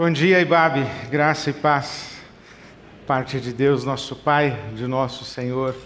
Bom 0.00 0.10
dia, 0.10 0.40
Ibabe. 0.40 0.86
Graça 1.10 1.50
e 1.50 1.52
paz. 1.52 2.12
Parte 3.06 3.38
de 3.38 3.52
Deus, 3.52 3.84
nosso 3.84 4.16
Pai, 4.16 4.58
de 4.74 4.86
nosso 4.86 5.26
Senhor 5.26 5.76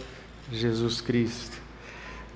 Jesus 0.53 1.01
Cristo. 1.01 1.57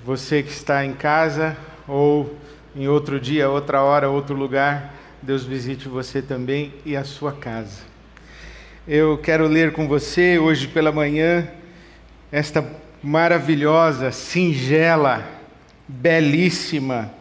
Você 0.04 0.43
que 0.43 0.51
está 0.51 0.85
em 0.85 0.93
casa 0.93 1.56
ou 1.87 2.35
em 2.75 2.88
outro 2.88 3.21
dia, 3.21 3.49
outra 3.49 3.80
hora, 3.80 4.11
outro 4.11 4.35
lugar, 4.35 4.93
Deus 5.22 5.45
visite 5.45 5.87
você 5.87 6.21
também 6.21 6.75
e 6.85 6.96
a 6.96 7.04
sua 7.04 7.30
casa. 7.30 7.82
Eu 8.84 9.16
quero 9.16 9.46
ler 9.46 9.70
com 9.70 9.86
você 9.86 10.36
hoje 10.36 10.66
pela 10.66 10.90
manhã 10.90 11.46
esta 12.32 12.68
maravilhosa, 13.00 14.10
singela, 14.10 15.24
belíssima 15.86 17.16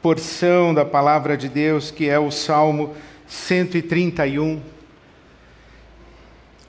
porção 0.00 0.72
da 0.72 0.84
palavra 0.84 1.36
de 1.36 1.48
Deus 1.48 1.90
que 1.90 2.08
é 2.08 2.16
o 2.16 2.30
Salmo 2.30 2.94
131. 3.26 4.60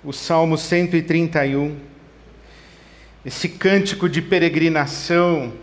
O 0.04 0.12
Salmo 0.12 0.58
131. 0.58 1.76
Esse 3.26 3.50
cântico 3.50 4.08
de 4.08 4.22
peregrinação, 4.22 5.54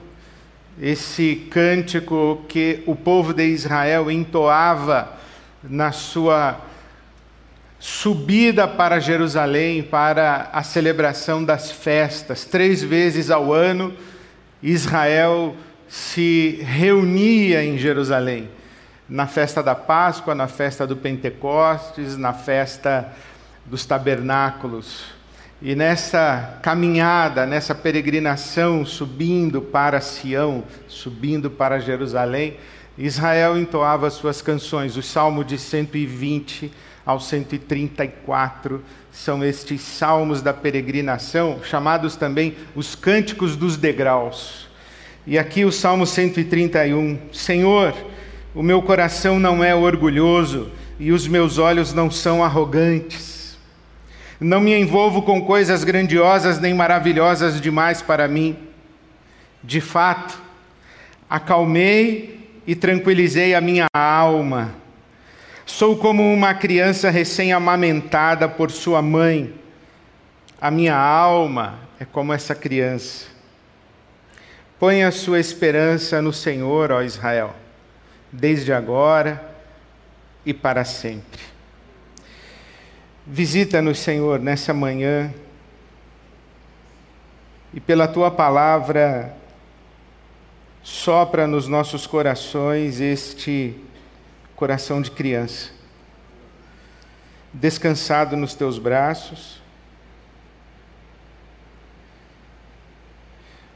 esse 0.81 1.47
cântico 1.51 2.45
que 2.49 2.83
o 2.87 2.95
povo 2.95 3.33
de 3.33 3.47
Israel 3.47 4.11
entoava 4.11 5.19
na 5.63 5.93
sua 5.93 6.61
subida 7.79 8.67
para 8.67 8.99
Jerusalém 8.99 9.83
para 9.83 10.49
a 10.53 10.63
celebração 10.63 11.45
das 11.45 11.71
festas. 11.71 12.45
Três 12.45 12.83
vezes 12.83 13.31
ao 13.31 13.53
ano, 13.53 13.95
Israel 14.63 15.55
se 15.89 16.61
reunia 16.63 17.63
em 17.63 17.77
Jerusalém. 17.77 18.49
Na 19.09 19.27
festa 19.27 19.63
da 19.63 19.75
Páscoa, 19.75 20.35
na 20.35 20.49
festa 20.49 20.87
do 20.87 20.97
Pentecostes, 20.97 22.17
na 22.17 22.33
festa 22.33 23.13
dos 23.67 23.85
tabernáculos. 23.85 25.05
E 25.61 25.75
nessa 25.75 26.59
caminhada, 26.63 27.45
nessa 27.47 27.75
peregrinação, 27.75 28.85
subindo 28.85 29.61
para 29.61 30.01
Sião, 30.01 30.65
subindo 30.89 31.51
para 31.51 31.79
Jerusalém, 31.79 32.57
Israel 32.97 33.59
entoava 33.59 34.09
suas 34.09 34.41
canções. 34.41 34.97
O 34.97 35.03
Salmo 35.03 35.45
de 35.45 35.59
120 35.59 36.73
ao 37.05 37.21
134 37.21 38.83
são 39.13 39.45
estes 39.45 39.83
salmos 39.83 40.41
da 40.41 40.55
peregrinação, 40.55 41.61
chamados 41.63 42.17
também 42.17 42.57
os 42.75 42.95
cânticos 42.95 43.57
dos 43.57 43.77
degraus. 43.77 44.69
E 45.27 45.39
aqui 45.39 45.65
o 45.65 45.73
Salmo 45.73 46.07
131: 46.07 47.19
Senhor, 47.33 47.95
o 48.55 48.63
meu 48.63 48.81
coração 48.83 49.39
não 49.39 49.63
é 49.63 49.75
orgulhoso 49.75 50.71
e 50.99 51.13
os 51.13 51.27
meus 51.27 51.59
olhos 51.59 51.93
não 51.93 52.11
são 52.11 52.45
arrogantes. 52.45 53.59
Não 54.41 54.61
me 54.61 54.75
envolvo 54.75 55.23
com 55.23 55.45
coisas 55.45 55.85
grandiosas 55.85 56.59
nem 56.59 56.75
maravilhosas 56.75 57.61
demais 57.61 58.01
para 58.01 58.29
mim. 58.29 58.57
De 59.63 59.81
fato, 59.81 60.41
acalmei 61.29 62.61
e 62.67 62.75
tranquilizei 62.75 63.55
a 63.55 63.61
minha 63.61 63.87
alma 63.93 64.85
Sou 65.67 65.97
como 65.97 66.23
uma 66.23 66.53
criança 66.53 67.09
recém-amamentada 67.09 68.47
por 68.49 68.71
sua 68.71 69.01
mãe. 69.01 69.55
A 70.61 70.71
minha 70.71 70.97
alma 70.97 71.79
é 71.99 72.05
como 72.05 72.35
essa 72.35 72.55
criança. 72.55 73.27
Põe 74.79 75.05
a 75.05 75.11
sua 75.11 75.41
esperança 75.41 76.21
no 76.21 76.33
Senhor, 76.33 76.93
ó 76.93 77.01
Israel, 77.03 77.57
desde 78.35 78.73
agora 78.73 79.55
e 80.45 80.53
para 80.53 80.85
sempre. 80.85 81.41
Visita-nos, 83.25 83.99
Senhor, 84.01 84.41
nessa 84.41 84.75
manhã 84.75 85.33
e 87.73 87.81
pela 87.81 88.09
tua 88.09 88.31
palavra 88.31 89.35
sopra 90.83 91.47
nos 91.47 91.69
nossos 91.69 92.07
corações 92.07 93.01
este 93.01 93.75
coração 94.57 95.01
de 95.01 95.13
criança, 95.13 95.71
descansado 97.53 98.37
nos 98.37 98.55
teus 98.55 98.79
braços, 98.79 99.63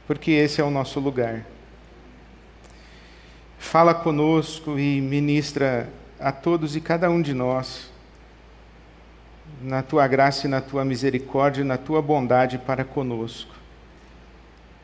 porque 0.06 0.32
esse 0.32 0.60
é 0.60 0.64
o 0.64 0.70
nosso 0.70 0.98
lugar. 0.98 1.44
Fala 3.58 3.92
conosco 3.94 4.78
e 4.78 5.00
ministra 5.00 5.88
a 6.18 6.32
todos 6.32 6.74
e 6.76 6.80
cada 6.80 7.10
um 7.10 7.20
de 7.20 7.34
nós, 7.34 7.90
na 9.60 9.82
tua 9.82 10.06
graça 10.06 10.46
e 10.46 10.50
na 10.50 10.60
tua 10.60 10.84
misericórdia 10.84 11.62
e 11.62 11.64
na 11.64 11.76
tua 11.76 12.00
bondade 12.00 12.56
para 12.58 12.84
conosco. 12.84 13.54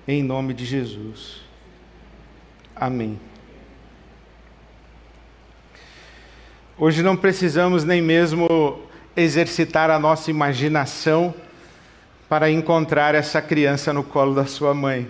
Em 0.07 0.23
nome 0.23 0.53
de 0.53 0.65
Jesus. 0.65 1.41
Amém. 2.77 3.19
Hoje 6.77 7.03
não 7.03 7.17
precisamos 7.17 7.84
nem 7.84 8.03
mesmo 8.03 8.83
exercitar 9.17 9.91
a 9.91 9.99
nossa 9.99 10.31
imaginação 10.31 11.33
para 12.29 12.51
encontrar 12.51 13.15
essa 13.15 13.41
criança 13.41 13.93
no 13.93 14.03
colo 14.03 14.34
da 14.34 14.45
sua 14.45 14.75
mãe. 14.75 15.09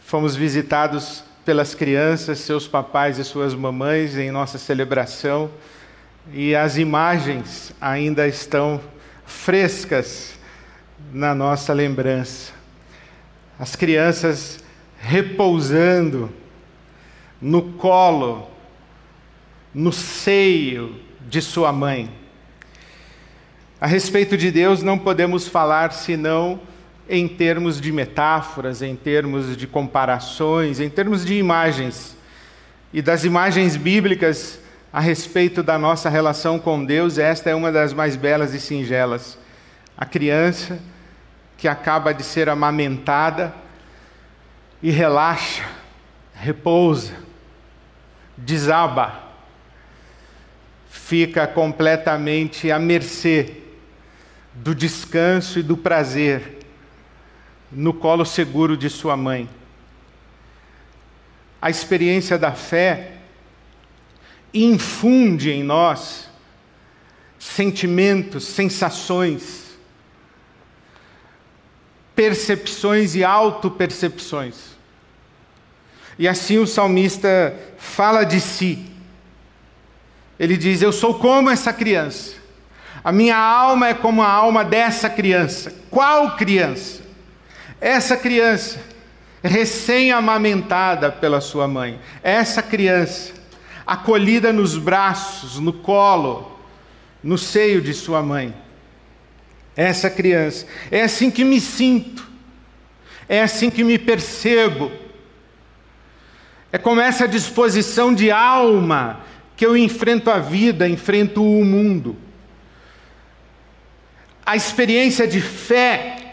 Fomos 0.00 0.34
visitados 0.34 1.27
pelas 1.48 1.74
crianças, 1.74 2.40
seus 2.40 2.68
papais 2.68 3.18
e 3.18 3.24
suas 3.24 3.54
mamães 3.54 4.18
em 4.18 4.30
nossa 4.30 4.58
celebração, 4.58 5.50
e 6.30 6.54
as 6.54 6.76
imagens 6.76 7.72
ainda 7.80 8.28
estão 8.28 8.78
frescas 9.24 10.34
na 11.10 11.34
nossa 11.34 11.72
lembrança. 11.72 12.52
As 13.58 13.74
crianças 13.74 14.62
repousando 14.98 16.30
no 17.40 17.62
colo 17.62 18.50
no 19.72 19.90
seio 19.90 21.00
de 21.30 21.40
sua 21.40 21.72
mãe. 21.72 22.10
A 23.80 23.86
respeito 23.86 24.36
de 24.36 24.50
Deus, 24.50 24.82
não 24.82 24.98
podemos 24.98 25.48
falar 25.48 25.92
senão 25.92 26.60
em 27.08 27.26
termos 27.26 27.80
de 27.80 27.90
metáforas, 27.90 28.82
em 28.82 28.94
termos 28.94 29.56
de 29.56 29.66
comparações, 29.66 30.80
em 30.80 30.90
termos 30.90 31.24
de 31.24 31.34
imagens. 31.34 32.16
E 32.92 33.00
das 33.00 33.24
imagens 33.24 33.76
bíblicas 33.76 34.60
a 34.92 35.00
respeito 35.00 35.62
da 35.62 35.78
nossa 35.78 36.08
relação 36.08 36.58
com 36.58 36.84
Deus, 36.84 37.18
esta 37.18 37.50
é 37.50 37.54
uma 37.54 37.72
das 37.72 37.92
mais 37.92 38.16
belas 38.16 38.54
e 38.54 38.60
singelas. 38.60 39.38
A 39.96 40.04
criança 40.04 40.78
que 41.56 41.66
acaba 41.66 42.12
de 42.12 42.22
ser 42.22 42.48
amamentada 42.48 43.54
e 44.82 44.90
relaxa, 44.90 45.64
repousa, 46.34 47.14
desaba 48.36 49.28
fica 50.88 51.46
completamente 51.46 52.70
à 52.70 52.78
mercê 52.78 53.54
do 54.52 54.74
descanso 54.74 55.58
e 55.58 55.62
do 55.62 55.76
prazer 55.76 56.57
no 57.70 57.92
colo 57.92 58.24
seguro 58.24 58.76
de 58.76 58.88
sua 58.88 59.16
mãe. 59.16 59.48
A 61.60 61.70
experiência 61.70 62.38
da 62.38 62.52
fé 62.52 63.12
infunde 64.52 65.50
em 65.50 65.62
nós 65.62 66.28
sentimentos, 67.38 68.44
sensações, 68.44 69.78
percepções 72.14 73.14
e 73.14 73.22
autopercepções. 73.22 74.76
E 76.18 76.26
assim 76.26 76.58
o 76.58 76.66
salmista 76.66 77.56
fala 77.78 78.24
de 78.24 78.40
si 78.40 78.88
ele 80.38 80.56
diz: 80.56 80.80
Eu 80.80 80.92
sou 80.92 81.14
como 81.14 81.50
essa 81.50 81.72
criança. 81.72 82.36
A 83.02 83.10
minha 83.10 83.36
alma 83.36 83.88
é 83.88 83.94
como 83.94 84.22
a 84.22 84.28
alma 84.28 84.64
dessa 84.64 85.10
criança. 85.10 85.74
Qual 85.90 86.36
criança? 86.36 87.02
Essa 87.80 88.16
criança, 88.16 88.80
recém-amamentada 89.42 91.12
pela 91.12 91.40
sua 91.40 91.68
mãe. 91.68 92.00
Essa 92.22 92.62
criança, 92.62 93.32
acolhida 93.86 94.52
nos 94.52 94.76
braços, 94.76 95.58
no 95.58 95.72
colo, 95.72 96.58
no 97.22 97.38
seio 97.38 97.80
de 97.80 97.94
sua 97.94 98.22
mãe. 98.22 98.54
Essa 99.76 100.10
criança. 100.10 100.66
É 100.90 101.02
assim 101.02 101.30
que 101.30 101.44
me 101.44 101.60
sinto. 101.60 102.26
É 103.28 103.42
assim 103.42 103.70
que 103.70 103.84
me 103.84 103.98
percebo. 103.98 104.90
É 106.72 106.78
como 106.78 107.00
essa 107.00 107.28
disposição 107.28 108.12
de 108.12 108.30
alma 108.30 109.20
que 109.56 109.64
eu 109.64 109.76
enfrento 109.76 110.30
a 110.30 110.38
vida, 110.38 110.88
enfrento 110.88 111.42
o 111.42 111.64
mundo. 111.64 112.16
A 114.44 114.56
experiência 114.56 115.26
de 115.26 115.40
fé 115.40 116.27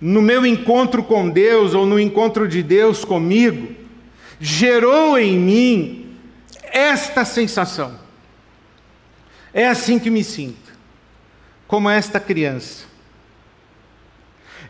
no 0.00 0.20
meu 0.20 0.44
encontro 0.44 1.02
com 1.02 1.28
Deus 1.28 1.74
ou 1.74 1.86
no 1.86 1.98
encontro 1.98 2.46
de 2.46 2.62
Deus 2.62 3.04
comigo 3.04 3.74
gerou 4.38 5.18
em 5.18 5.38
mim 5.38 6.18
esta 6.62 7.24
sensação. 7.24 7.98
É 9.52 9.66
assim 9.66 9.98
que 9.98 10.10
me 10.10 10.22
sinto, 10.22 10.72
como 11.66 11.88
esta 11.88 12.20
criança. 12.20 12.84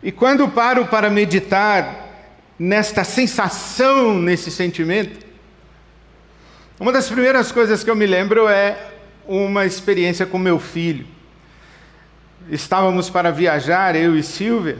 E 0.01 0.11
quando 0.11 0.47
paro 0.47 0.85
para 0.85 1.09
meditar 1.09 2.05
nesta 2.57 3.03
sensação, 3.03 4.17
nesse 4.17 4.49
sentimento, 4.49 5.25
uma 6.79 6.91
das 6.91 7.09
primeiras 7.09 7.51
coisas 7.51 7.83
que 7.83 7.89
eu 7.89 7.95
me 7.95 8.05
lembro 8.05 8.47
é 8.47 8.91
uma 9.27 9.65
experiência 9.65 10.25
com 10.25 10.37
meu 10.37 10.59
filho. 10.59 11.05
Estávamos 12.49 13.09
para 13.09 13.31
viajar, 13.31 13.95
eu 13.95 14.15
e 14.15 14.23
Silvia, 14.23 14.77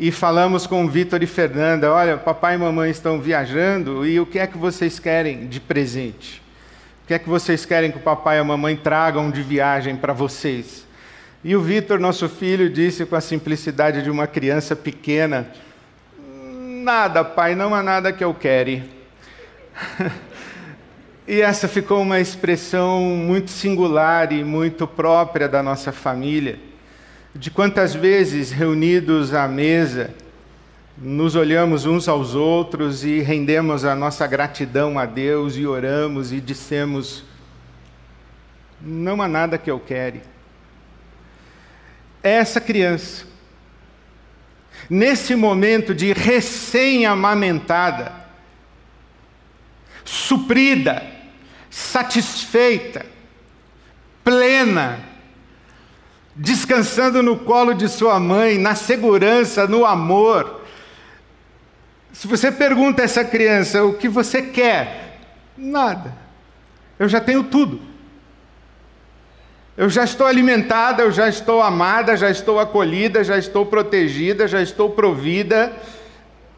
e 0.00 0.10
falamos 0.10 0.66
com 0.66 0.88
Vitor 0.88 1.22
e 1.22 1.26
Fernanda: 1.26 1.92
olha, 1.92 2.16
papai 2.16 2.54
e 2.54 2.58
mamãe 2.58 2.90
estão 2.90 3.20
viajando 3.20 4.06
e 4.06 4.18
o 4.18 4.24
que 4.24 4.38
é 4.38 4.46
que 4.46 4.56
vocês 4.56 4.98
querem 4.98 5.46
de 5.46 5.60
presente? 5.60 6.42
O 7.04 7.06
que 7.06 7.12
é 7.12 7.18
que 7.18 7.28
vocês 7.28 7.66
querem 7.66 7.92
que 7.92 7.98
o 7.98 8.00
papai 8.00 8.38
e 8.38 8.40
a 8.40 8.44
mamãe 8.44 8.74
tragam 8.74 9.30
de 9.30 9.42
viagem 9.42 9.94
para 9.96 10.14
vocês? 10.14 10.86
E 11.44 11.54
o 11.54 11.60
Vitor, 11.60 12.00
nosso 12.00 12.30
filho, 12.30 12.70
disse 12.70 13.04
com 13.04 13.14
a 13.14 13.20
simplicidade 13.20 14.02
de 14.02 14.08
uma 14.08 14.26
criança 14.26 14.74
pequena: 14.74 15.48
Nada, 16.82 17.22
pai, 17.22 17.54
não 17.54 17.74
há 17.74 17.82
nada 17.82 18.10
que 18.10 18.24
eu 18.24 18.32
quere. 18.32 18.84
e 21.28 21.42
essa 21.42 21.68
ficou 21.68 22.00
uma 22.00 22.18
expressão 22.18 23.00
muito 23.00 23.50
singular 23.50 24.32
e 24.32 24.42
muito 24.42 24.86
própria 24.86 25.46
da 25.46 25.62
nossa 25.62 25.92
família. 25.92 26.69
De 27.34 27.50
quantas 27.50 27.94
vezes, 27.94 28.50
reunidos 28.50 29.32
à 29.32 29.46
mesa, 29.46 30.12
nos 30.98 31.36
olhamos 31.36 31.86
uns 31.86 32.08
aos 32.08 32.34
outros 32.34 33.04
e 33.04 33.20
rendemos 33.20 33.84
a 33.84 33.94
nossa 33.94 34.26
gratidão 34.26 34.98
a 34.98 35.06
Deus 35.06 35.56
e 35.56 35.64
oramos 35.66 36.32
e 36.32 36.40
dissemos: 36.40 37.24
Não 38.80 39.22
há 39.22 39.28
nada 39.28 39.56
que 39.56 39.70
eu 39.70 39.78
quere. 39.78 40.22
Essa 42.22 42.60
criança 42.60 43.24
nesse 44.88 45.36
momento 45.36 45.94
de 45.94 46.12
recém-amamentada, 46.12 48.12
suprida, 50.04 51.02
satisfeita, 51.70 53.06
plena, 54.24 55.09
descansando 56.34 57.22
no 57.22 57.36
colo 57.36 57.74
de 57.74 57.88
sua 57.88 58.18
mãe, 58.20 58.58
na 58.58 58.74
segurança, 58.74 59.66
no 59.66 59.84
amor. 59.84 60.60
Se 62.12 62.26
você 62.26 62.50
pergunta 62.50 63.02
a 63.02 63.04
essa 63.04 63.24
criança 63.24 63.84
o 63.84 63.94
que 63.94 64.08
você 64.08 64.42
quer, 64.42 65.18
nada. 65.56 66.14
Eu 66.98 67.08
já 67.08 67.20
tenho 67.20 67.44
tudo. 67.44 67.80
Eu 69.76 69.88
já 69.88 70.04
estou 70.04 70.26
alimentada, 70.26 71.02
eu 71.02 71.10
já 71.10 71.28
estou 71.28 71.62
amada, 71.62 72.16
já 72.16 72.30
estou 72.30 72.60
acolhida, 72.60 73.24
já 73.24 73.38
estou 73.38 73.64
protegida, 73.64 74.46
já 74.46 74.60
estou 74.60 74.90
provida. 74.90 75.72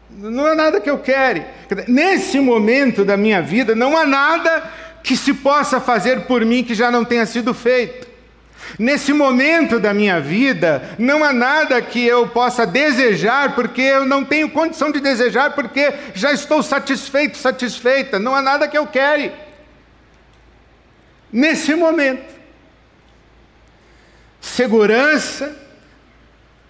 Não 0.09 0.45
há 0.45 0.53
nada 0.53 0.81
que 0.81 0.89
eu 0.89 0.99
quero. 0.99 1.43
Nesse 1.87 2.39
momento 2.39 3.05
da 3.05 3.15
minha 3.15 3.41
vida, 3.41 3.73
não 3.73 3.97
há 3.97 4.05
nada 4.05 4.69
que 5.01 5.15
se 5.15 5.33
possa 5.33 5.79
fazer 5.79 6.21
por 6.21 6.45
mim 6.45 6.63
que 6.63 6.75
já 6.75 6.91
não 6.91 7.05
tenha 7.05 7.25
sido 7.25 7.53
feito. 7.53 8.12
Nesse 8.77 9.13
momento 9.13 9.79
da 9.79 9.93
minha 9.93 10.19
vida, 10.19 10.95
não 10.97 11.23
há 11.23 11.31
nada 11.31 11.81
que 11.81 12.05
eu 12.05 12.27
possa 12.27 12.65
desejar, 12.65 13.55
porque 13.55 13.81
eu 13.81 14.05
não 14.05 14.23
tenho 14.25 14.49
condição 14.49 14.91
de 14.91 14.99
desejar, 14.99 15.51
porque 15.51 15.93
já 16.13 16.31
estou 16.31 16.63
satisfeito, 16.63 17.37
satisfeita. 17.37 18.19
Não 18.19 18.35
há 18.35 18.41
nada 18.41 18.67
que 18.67 18.77
eu 18.77 18.87
quero. 18.87 19.31
Nesse 21.31 21.73
momento 21.73 22.33
segurança, 24.43 25.57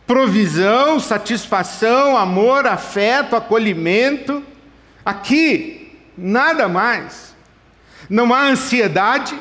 provisão, 0.06 1.00
satisfação, 1.00 2.16
amor, 2.16 2.68
afeto, 2.68 3.36
acolhimento. 3.36 4.44
Aqui, 5.04 5.98
nada 6.16 6.69
mais. 6.69 7.36
Não 8.07 8.31
há 8.31 8.44
ansiedade, 8.44 9.38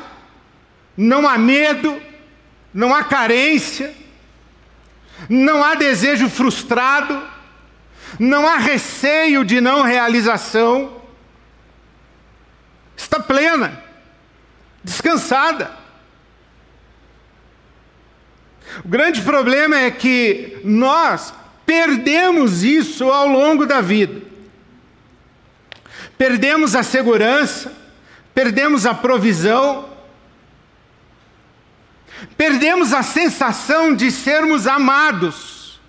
não 0.97 1.27
há 1.29 1.37
medo, 1.37 2.01
não 2.73 2.93
há 2.93 3.03
carência, 3.03 3.93
não 5.29 5.63
há 5.63 5.75
desejo 5.75 6.29
frustrado, 6.29 7.21
não 8.19 8.47
há 8.47 8.57
receio 8.57 9.45
de 9.45 9.61
não 9.61 9.83
realização. 9.83 11.01
Está 12.95 13.19
plena, 13.19 13.83
descansada. 14.83 15.71
O 18.83 18.87
grande 18.87 19.21
problema 19.21 19.77
é 19.77 19.91
que 19.91 20.59
nós 20.63 21.33
perdemos 21.65 22.63
isso 22.63 23.11
ao 23.11 23.27
longo 23.27 23.65
da 23.65 23.81
vida. 23.81 24.21
Perdemos 26.17 26.75
a 26.75 26.83
segurança, 26.83 27.71
perdemos 28.33 28.85
a 28.85 28.93
provisão, 28.93 29.92
perdemos 32.37 32.93
a 32.93 33.03
sensação 33.03 33.95
de 33.95 34.11
sermos 34.11 34.67
amados, 34.67 35.81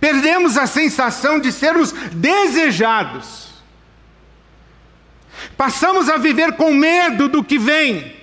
perdemos 0.00 0.56
a 0.56 0.66
sensação 0.66 1.38
de 1.38 1.52
sermos 1.52 1.92
desejados. 2.12 3.48
Passamos 5.56 6.08
a 6.08 6.16
viver 6.16 6.52
com 6.52 6.72
medo 6.72 7.28
do 7.28 7.44
que 7.44 7.58
vem 7.58 8.18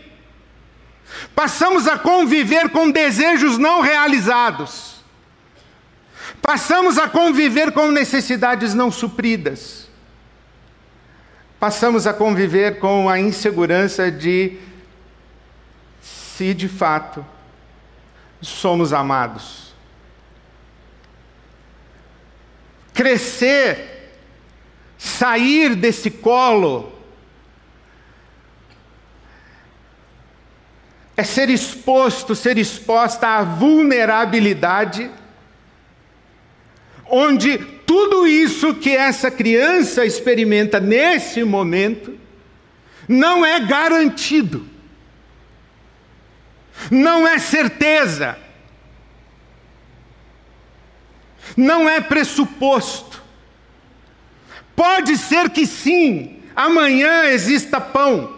Passamos 1.36 1.88
a 1.88 1.98
conviver 1.98 2.70
com 2.70 2.90
desejos 2.90 3.58
não 3.58 3.82
realizados. 3.82 4.96
Passamos 6.42 6.98
a 6.98 7.08
conviver 7.08 7.72
com 7.72 7.92
necessidades 7.92 8.74
não 8.74 8.92
supridas. 8.92 9.90
Passamos 11.60 12.06
a 12.06 12.14
conviver 12.14 12.80
com 12.80 13.10
a 13.10 13.20
insegurança 13.20 14.12
de 14.12 14.58
se 16.36 16.54
de 16.54 16.68
fato 16.68 17.26
somos 18.42 18.92
amados. 18.92 19.74
Crescer, 22.94 24.12
sair 24.98 25.76
desse 25.76 26.12
colo 26.12 26.92
é 31.16 31.24
ser 31.24 31.50
exposto, 31.50 32.36
ser 32.36 32.58
exposta 32.58 33.28
à 33.28 33.44
vulnerabilidade, 33.44 35.10
onde 37.06 37.58
tudo 37.58 38.28
isso 38.28 38.74
que 38.76 38.90
essa 38.90 39.32
criança 39.32 40.06
experimenta 40.06 40.82
nesse 40.82 41.46
momento 41.46 42.18
não 43.08 43.46
é 43.46 43.58
garantido, 43.62 44.75
não 46.92 47.28
é 47.28 47.40
certeza, 47.40 48.38
não 51.56 51.90
é 51.90 52.02
pressuposto. 52.02 53.24
Pode 54.76 55.18
ser 55.18 55.50
que 55.50 55.66
sim, 55.66 56.40
amanhã 56.56 57.26
exista 57.26 57.80
pão. 57.80 58.36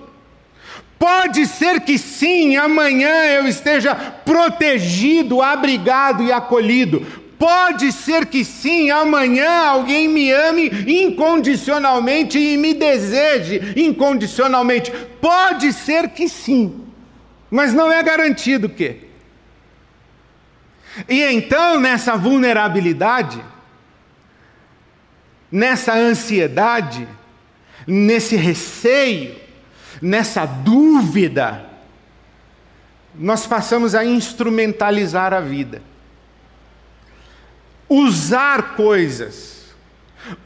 Pode 0.99 1.45
ser 1.45 1.81
que 1.81 1.97
sim, 1.97 2.55
amanhã 2.55 3.25
eu 3.25 3.47
esteja 3.47 3.93
protegido, 3.95 5.41
abrigado 5.41 6.23
e 6.23 6.31
acolhido. 6.31 7.05
Pode 7.37 7.91
ser 7.91 8.25
que 8.25 8.43
sim, 8.43 8.89
amanhã 8.89 9.67
alguém 9.67 10.07
me 10.07 10.31
ame 10.31 10.69
incondicionalmente 10.87 12.39
e 12.39 12.57
me 12.57 12.73
deseje 12.73 13.73
incondicionalmente. 13.75 14.91
Pode 15.21 15.71
ser 15.71 16.09
que 16.09 16.27
sim, 16.27 16.86
mas 17.49 17.73
não 17.73 17.91
é 17.91 18.01
garantido 18.03 18.69
que. 18.69 19.07
E 21.07 21.21
então, 21.23 21.79
nessa 21.79 22.15
vulnerabilidade, 22.17 23.43
nessa 25.51 25.93
ansiedade, 25.93 27.07
nesse 27.85 28.35
receio, 28.35 29.35
nessa 30.01 30.45
dúvida, 30.45 31.65
nós 33.15 33.45
passamos 33.45 33.95
a 33.95 34.05
instrumentalizar 34.05 35.33
a 35.33 35.39
vida. 35.39 35.81
Usar 37.89 38.75
coisas, 38.75 39.73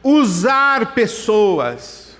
usar 0.03 0.93
pessoas, 0.93 2.10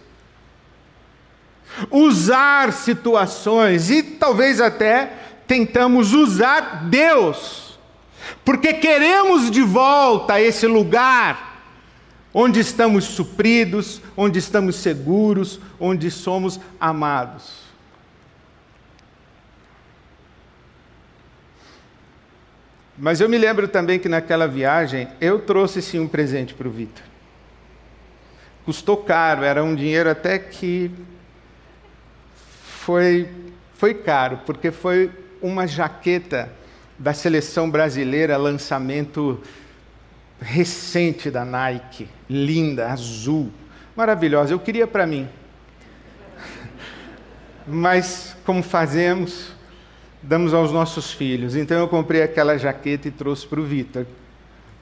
usar 1.90 2.74
situações 2.74 3.90
e 3.90 4.04
talvez 4.04 4.60
até 4.60 5.12
tentamos 5.48 6.14
usar 6.14 6.86
Deus, 6.90 7.80
porque 8.46 8.74
queremos 8.74 9.52
de 9.52 9.62
volta 9.62 10.40
esse 10.40 10.68
lugar 10.68 11.52
onde 12.34 12.60
estamos 12.60 13.06
supridos, 13.06 14.02
onde 14.16 14.40
estamos 14.40 14.78
seguros, 14.78 15.60
onde 15.80 16.10
somos 16.10 16.60
amados. 16.80 17.62
Mas 22.98 23.20
eu 23.20 23.28
me 23.28 23.38
lembro 23.38 23.68
também 23.68 23.98
que 23.98 24.08
naquela 24.08 24.48
viagem 24.48 25.08
eu 25.20 25.40
trouxe 25.40 25.82
sim 25.82 26.00
um 26.00 26.08
presente 26.08 26.54
para 26.54 26.68
o 26.68 26.72
Vitor. 26.72 27.04
Custou 28.64 28.96
caro, 28.96 29.44
era 29.44 29.64
um 29.64 29.74
dinheiro 29.74 30.10
até 30.10 30.38
que 30.38 30.92
foi, 32.82 33.30
foi 33.76 33.94
caro, 33.94 34.40
porque 34.46 34.72
foi 34.72 35.12
uma 35.40 35.68
jaqueta 35.68 36.52
da 36.98 37.14
seleção 37.14 37.70
brasileira, 37.70 38.38
lançamento 38.38 39.40
recente 40.40 41.30
da 41.30 41.46
Nike, 41.46 42.08
linda, 42.28 42.92
azul, 42.92 43.52
maravilhosa. 43.96 44.54
Eu 44.54 44.60
queria 44.60 44.88
para 44.88 45.06
mim. 45.06 45.30
Mas 47.68 48.36
como 48.44 48.64
fazemos? 48.64 49.54
Damos 50.24 50.52
aos 50.52 50.72
nossos 50.72 51.12
filhos. 51.12 51.56
Então 51.56 51.78
eu 51.78 51.88
comprei 51.88 52.24
aquela 52.24 52.58
jaqueta 52.58 53.08
e 53.08 53.12
trouxe 53.12 53.46
para 53.46 53.60
o 53.60 53.64
Vitor. 53.64 54.08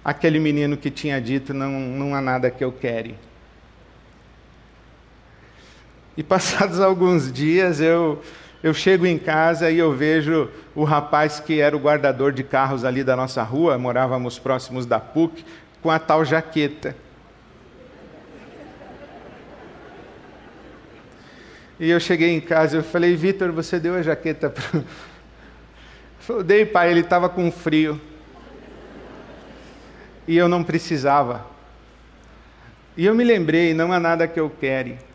Aquele 0.04 0.40
menino 0.40 0.78
que 0.78 0.90
tinha 0.90 1.20
dito: 1.20 1.54
não, 1.54 1.72
não 1.72 2.16
há 2.16 2.22
nada 2.22 2.50
que 2.50 2.64
eu 2.64 2.72
quere. 2.72 3.16
E 6.20 6.24
passados 6.24 6.82
alguns 6.82 7.32
dias 7.32 7.80
eu 7.80 8.22
eu 8.62 8.74
chego 8.74 9.06
em 9.06 9.18
casa 9.18 9.72
e 9.72 9.78
eu 9.78 9.96
vejo 9.96 10.50
o 10.76 10.84
rapaz 10.84 11.40
que 11.40 11.62
era 11.62 11.78
o 11.78 11.80
guardador 11.80 12.34
de 12.34 12.44
carros 12.44 12.84
ali 12.84 13.06
da 13.06 13.16
nossa 13.16 13.42
rua, 13.42 13.78
morávamos 13.78 14.38
próximos 14.38 14.86
da 14.86 15.00
PUC, 15.00 15.46
com 15.82 15.90
a 15.90 15.98
tal 15.98 16.26
jaqueta. 16.26 16.94
E 21.80 21.90
eu 21.90 22.02
cheguei 22.02 22.36
em 22.36 22.42
casa 22.42 22.76
e 22.76 22.80
eu 22.80 22.84
falei, 22.84 23.16
Vitor, 23.16 23.54
você 23.54 23.80
deu 23.80 23.96
a 23.96 24.02
jaqueta 24.02 24.50
para. 24.50 24.84
Eu 26.28 26.44
dei, 26.44 26.64
pai, 26.64 26.92
ele 26.92 27.00
estava 27.00 27.28
com 27.28 27.52
frio. 27.52 28.00
E 30.28 30.38
eu 30.38 30.48
não 30.48 30.64
precisava. 30.64 31.44
E 32.96 33.04
eu 33.04 33.16
me 33.16 33.24
lembrei, 33.24 33.74
não 33.74 33.92
há 33.92 34.00
nada 34.00 34.28
que 34.28 34.40
eu 34.40 34.48
quere. 34.48 35.09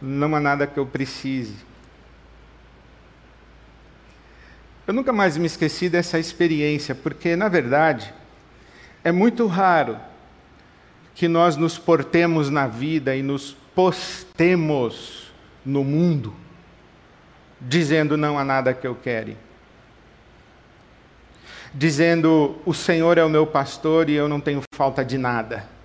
Não 0.00 0.34
há 0.34 0.40
nada 0.40 0.66
que 0.66 0.78
eu 0.78 0.86
precise. 0.86 1.56
Eu 4.86 4.94
nunca 4.94 5.12
mais 5.12 5.36
me 5.36 5.46
esqueci 5.46 5.88
dessa 5.88 6.18
experiência, 6.18 6.94
porque, 6.94 7.34
na 7.34 7.48
verdade, 7.48 8.14
é 9.02 9.10
muito 9.10 9.46
raro 9.46 9.98
que 11.14 11.26
nós 11.26 11.56
nos 11.56 11.78
portemos 11.78 12.50
na 12.50 12.66
vida 12.66 13.16
e 13.16 13.22
nos 13.22 13.56
postemos 13.74 15.32
no 15.64 15.82
mundo, 15.82 16.34
dizendo 17.60 18.16
não 18.16 18.38
há 18.38 18.44
nada 18.44 18.72
que 18.72 18.86
eu 18.86 18.94
quero. 18.94 19.36
Dizendo 21.74 22.60
o 22.64 22.72
Senhor 22.72 23.18
é 23.18 23.24
o 23.24 23.28
meu 23.28 23.46
pastor 23.46 24.08
e 24.08 24.14
eu 24.14 24.28
não 24.28 24.40
tenho 24.40 24.62
falta 24.74 25.04
de 25.04 25.18
nada. 25.18 25.75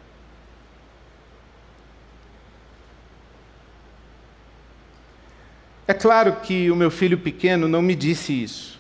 É 5.92 5.94
claro 5.94 6.38
que 6.38 6.72
o 6.72 6.76
meu 6.76 6.90
filho 6.90 7.18
pequeno 7.18 7.68
não 7.68 7.82
me 7.82 7.96
disse 7.96 8.32
isso 8.44 8.72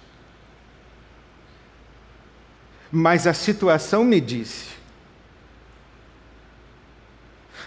mas 2.91 3.25
a 3.25 3.33
situação 3.33 4.03
me 4.03 4.19
disse. 4.19 4.71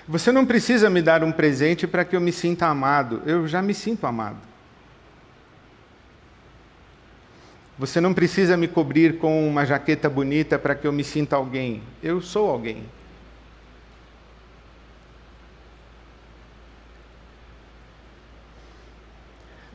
Você 0.06 0.30
não 0.30 0.44
precisa 0.44 0.90
me 0.90 1.00
dar 1.00 1.24
um 1.24 1.32
presente 1.32 1.86
para 1.86 2.04
que 2.04 2.14
eu 2.14 2.20
me 2.20 2.30
sinta 2.30 2.66
amado, 2.66 3.22
eu 3.24 3.48
já 3.48 3.62
me 3.62 3.72
sinto 3.72 4.06
amado. 4.06 4.36
Você 7.78 8.00
não 8.00 8.12
precisa 8.12 8.56
me 8.56 8.68
cobrir 8.68 9.16
com 9.18 9.48
uma 9.48 9.64
jaqueta 9.64 10.10
bonita 10.10 10.58
para 10.58 10.74
que 10.74 10.86
eu 10.86 10.92
me 10.92 11.02
sinta 11.02 11.36
alguém, 11.36 11.82
eu 12.02 12.20
sou 12.20 12.50
alguém. 12.50 12.84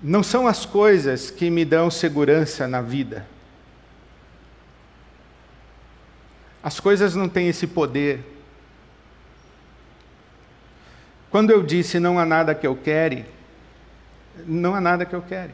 Não 0.10 0.24
são 0.24 0.48
as 0.48 0.66
coisas 0.66 1.30
que 1.30 1.52
me 1.52 1.64
dão 1.64 1.92
segurança 1.92 2.68
na 2.68 2.82
vida. 2.82 3.28
As 6.64 6.80
coisas 6.80 7.14
não 7.14 7.30
têm 7.30 7.48
esse 7.48 7.68
poder. 7.68 8.20
Quando 11.30 11.52
eu 11.52 11.62
disse 11.62 12.00
não 12.00 12.18
há 12.18 12.26
nada 12.26 12.56
que 12.56 12.66
eu 12.66 12.76
quero, 12.76 13.24
não 14.48 14.74
há 14.74 14.82
nada 14.82 15.06
que 15.06 15.14
eu 15.14 15.22
quero. 15.22 15.52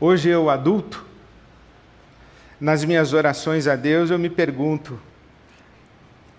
Hoje 0.00 0.30
eu 0.30 0.50
adulto, 0.50 1.06
nas 2.60 2.84
minhas 2.84 3.12
orações 3.12 3.68
a 3.68 3.76
Deus, 3.76 4.10
eu 4.10 4.18
me 4.18 4.28
pergunto: 4.28 5.00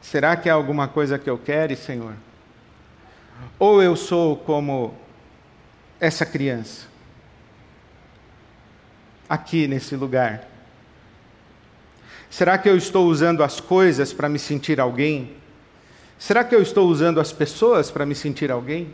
será 0.01 0.35
que 0.35 0.49
há 0.49 0.53
alguma 0.53 0.89
coisa 0.89 1.17
que 1.17 1.29
eu 1.29 1.37
quero, 1.37 1.73
Senhor? 1.73 2.26
Ou 3.59 3.81
eu 3.81 3.95
sou 3.95 4.37
como 4.37 4.93
essa 5.99 6.25
criança? 6.25 6.87
aqui 9.29 9.67
nesse 9.67 9.95
lugar? 9.95 10.47
Será 12.29 12.57
que 12.57 12.69
eu 12.69 12.77
estou 12.77 13.07
usando 13.07 13.43
as 13.43 13.59
coisas 13.59 14.13
para 14.13 14.29
me 14.29 14.39
sentir 14.39 14.79
alguém? 14.79 15.33
Será 16.19 16.43
que 16.43 16.55
eu 16.55 16.61
estou 16.61 16.87
usando 16.87 17.19
as 17.19 17.31
pessoas 17.31 17.91
para 17.91 18.05
me 18.05 18.15
sentir 18.15 18.51
alguém? 18.51 18.93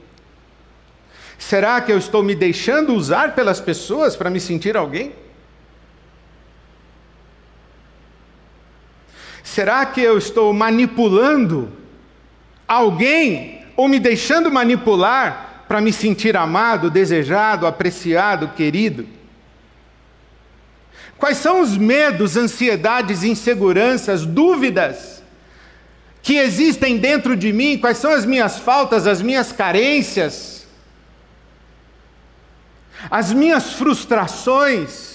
Será 1.38 1.82
que 1.82 1.92
eu 1.92 1.98
estou 1.98 2.24
me 2.24 2.36
deixando 2.36 2.94
usar 2.94 3.34
pelas 3.34 3.60
pessoas 3.60 4.16
para 4.16 4.30
me 4.30 4.40
sentir 4.40 4.78
alguém? 4.78 5.14
Será 9.44 9.86
que 9.86 10.02
eu 10.02 10.18
estou 10.18 10.54
manipulando 10.54 11.72
alguém 12.68 13.63
ou 13.76 13.88
me 13.88 14.00
deixando 14.00 14.52
manipular 14.52 15.66
para 15.68 15.82
me 15.82 15.92
sentir 15.92 16.38
amado, 16.38 16.90
desejado, 16.90 17.66
apreciado, 17.66 18.50
querido? 18.50 19.08
Quais 21.18 21.38
são 21.38 21.62
os 21.62 21.78
medos, 21.78 22.36
ansiedades, 22.36 23.24
inseguranças, 23.24 24.26
dúvidas 24.26 25.24
que 26.22 26.36
existem 26.36 26.98
dentro 26.98 27.36
de 27.36 27.54
mim? 27.54 27.78
Quais 27.78 27.98
são 27.98 28.12
as 28.12 28.26
minhas 28.26 28.60
faltas, 28.60 29.08
as 29.08 29.22
minhas 29.22 29.52
carências? 29.52 30.68
As 33.10 33.34
minhas 33.34 33.74
frustrações 33.74 35.14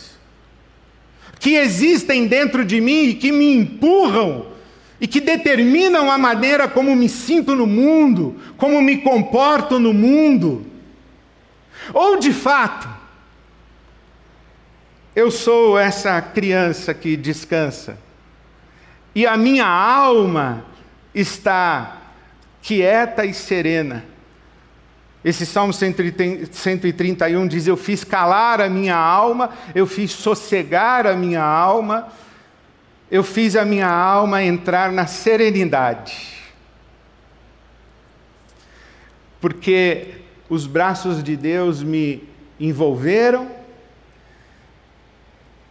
que 1.38 1.54
existem 1.54 2.26
dentro 2.26 2.64
de 2.64 2.80
mim 2.80 3.04
e 3.04 3.14
que 3.14 3.30
me 3.30 3.54
empurram 3.54 4.57
e 5.00 5.06
que 5.06 5.20
determinam 5.20 6.10
a 6.10 6.18
maneira 6.18 6.68
como 6.68 6.94
me 6.96 7.08
sinto 7.08 7.54
no 7.54 7.66
mundo, 7.66 8.40
como 8.56 8.80
me 8.82 8.98
comporto 8.98 9.78
no 9.78 9.92
mundo? 9.94 10.66
Ou 11.94 12.18
de 12.18 12.32
fato, 12.32 12.88
eu 15.14 15.30
sou 15.30 15.78
essa 15.78 16.20
criança 16.20 16.92
que 16.92 17.16
descansa. 17.16 17.98
E 19.14 19.26
a 19.26 19.36
minha 19.36 19.66
alma 19.66 20.64
está 21.14 21.98
quieta 22.62 23.24
e 23.24 23.32
serena. 23.32 24.04
Esse 25.24 25.44
Salmo 25.44 25.72
131 25.72 27.48
diz: 27.48 27.66
Eu 27.66 27.76
fiz 27.76 28.04
calar 28.04 28.60
a 28.60 28.68
minha 28.68 28.96
alma, 28.96 29.50
eu 29.74 29.86
fiz 29.86 30.12
sossegar 30.12 31.06
a 31.06 31.16
minha 31.16 31.42
alma, 31.42 32.08
eu 33.10 33.24
fiz 33.24 33.56
a 33.56 33.64
minha 33.64 33.88
alma 33.88 34.42
entrar 34.42 34.92
na 34.92 35.06
serenidade. 35.06 36.38
Porque 39.40 40.16
os 40.48 40.66
braços 40.66 41.22
de 41.22 41.36
Deus 41.36 41.82
me 41.82 42.28
envolveram, 42.58 43.50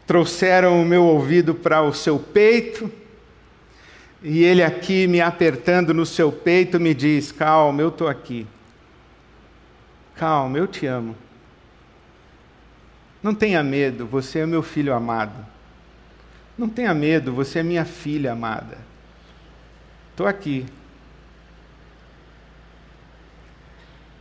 trouxeram 0.05 0.81
o 0.81 0.85
meu 0.85 1.03
ouvido 1.03 1.53
para 1.53 1.81
o 1.81 1.93
seu 1.93 2.17
peito, 2.17 2.91
e 4.23 4.43
ele 4.43 4.63
aqui 4.63 5.05
me 5.05 5.21
apertando 5.21 5.93
no 5.93 6.05
seu 6.05 6.31
peito 6.31 6.79
me 6.79 6.93
diz: 6.93 7.31
Calma, 7.31 7.81
eu 7.81 7.89
estou 7.89 8.07
aqui. 8.07 8.47
Calma, 10.15 10.57
eu 10.57 10.65
te 10.65 10.87
amo. 10.87 11.15
Não 13.21 13.35
tenha 13.35 13.61
medo, 13.61 14.07
você 14.07 14.39
é 14.39 14.45
meu 14.45 14.63
filho 14.63 14.93
amado. 14.93 15.56
Não 16.57 16.67
tenha 16.67 16.93
medo, 16.93 17.33
você 17.33 17.59
é 17.59 17.63
minha 17.63 17.85
filha 17.85 18.31
amada. 18.31 18.77
Estou 20.11 20.25
aqui. 20.25 20.65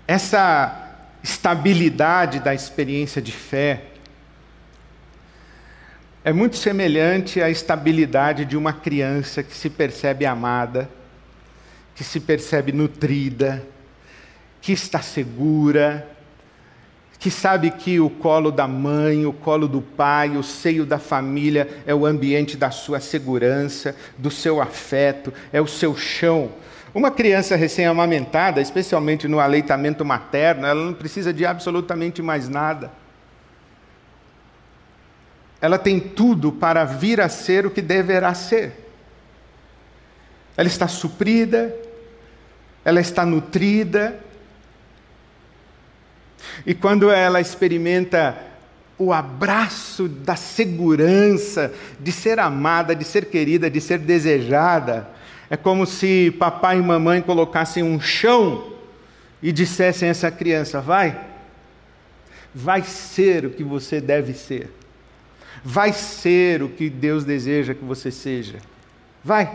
Essa 0.06 0.86
estabilidade 1.22 2.38
da 2.38 2.54
experiência 2.54 3.20
de 3.20 3.32
fé, 3.32 3.84
é 6.22 6.32
muito 6.32 6.56
semelhante 6.56 7.40
à 7.40 7.48
estabilidade 7.48 8.44
de 8.44 8.56
uma 8.56 8.72
criança 8.72 9.42
que 9.42 9.54
se 9.54 9.70
percebe 9.70 10.26
amada, 10.26 10.90
que 11.94 12.04
se 12.04 12.20
percebe 12.20 12.72
nutrida, 12.72 13.64
que 14.60 14.72
está 14.72 15.00
segura, 15.00 16.06
que 17.18 17.30
sabe 17.30 17.70
que 17.70 17.98
o 17.98 18.10
colo 18.10 18.50
da 18.50 18.68
mãe, 18.68 19.26
o 19.26 19.32
colo 19.32 19.66
do 19.66 19.80
pai, 19.80 20.36
o 20.36 20.42
seio 20.42 20.84
da 20.84 20.98
família 20.98 21.68
é 21.86 21.94
o 21.94 22.04
ambiente 22.04 22.56
da 22.56 22.70
sua 22.70 23.00
segurança, 23.00 23.96
do 24.18 24.30
seu 24.30 24.60
afeto, 24.60 25.32
é 25.52 25.60
o 25.60 25.66
seu 25.66 25.96
chão. 25.96 26.50
Uma 26.94 27.10
criança 27.10 27.56
recém-amamentada, 27.56 28.60
especialmente 28.60 29.28
no 29.28 29.40
aleitamento 29.40 30.04
materno, 30.04 30.66
ela 30.66 30.82
não 30.82 30.94
precisa 30.94 31.32
de 31.32 31.44
absolutamente 31.44 32.22
mais 32.22 32.48
nada. 32.48 32.90
Ela 35.60 35.78
tem 35.78 35.98
tudo 35.98 36.52
para 36.52 36.84
vir 36.84 37.20
a 37.20 37.28
ser 37.28 37.66
o 37.66 37.70
que 37.70 37.82
deverá 37.82 38.34
ser. 38.34 38.90
Ela 40.56 40.68
está 40.68 40.86
suprida, 40.88 41.74
ela 42.84 43.00
está 43.00 43.26
nutrida, 43.26 44.18
e 46.64 46.74
quando 46.74 47.10
ela 47.10 47.40
experimenta 47.40 48.36
o 48.98 49.12
abraço 49.12 50.08
da 50.08 50.36
segurança 50.36 51.72
de 52.00 52.10
ser 52.10 52.38
amada, 52.38 52.94
de 52.94 53.04
ser 53.04 53.26
querida, 53.26 53.70
de 53.70 53.80
ser 53.80 53.98
desejada, 53.98 55.08
é 55.50 55.56
como 55.56 55.86
se 55.86 56.34
papai 56.38 56.78
e 56.78 56.82
mamãe 56.82 57.20
colocassem 57.20 57.82
um 57.82 58.00
chão 58.00 58.72
e 59.42 59.52
dissessem 59.52 60.08
a 60.08 60.10
essa 60.10 60.30
criança: 60.30 60.80
vai, 60.80 61.20
vai 62.54 62.82
ser 62.82 63.44
o 63.44 63.50
que 63.50 63.62
você 63.62 64.00
deve 64.00 64.32
ser, 64.32 64.70
vai 65.62 65.92
ser 65.92 66.62
o 66.62 66.68
que 66.68 66.88
Deus 66.88 67.24
deseja 67.24 67.74
que 67.74 67.84
você 67.84 68.10
seja, 68.10 68.58
vai, 69.22 69.50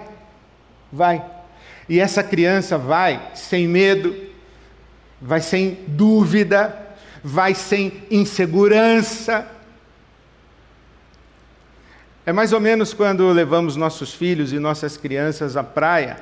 vai. 0.92 1.24
E 1.90 2.00
essa 2.00 2.24
criança 2.24 2.78
vai 2.78 3.32
sem 3.34 3.68
medo, 3.68 4.16
vai 5.22 5.40
sem 5.40 5.78
dúvida, 5.88 6.76
vai 7.24 7.54
sem 7.54 8.04
insegurança. 8.10 9.48
É 12.26 12.34
mais 12.34 12.54
ou 12.54 12.60
menos 12.60 12.94
quando 12.94 13.30
levamos 13.32 13.76
nossos 13.76 14.14
filhos 14.14 14.52
e 14.52 14.60
nossas 14.60 14.98
crianças 14.98 15.56
à 15.56 15.64
praia. 15.64 16.18